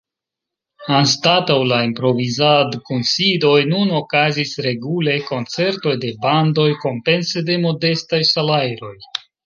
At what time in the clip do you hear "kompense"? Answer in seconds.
6.89-7.49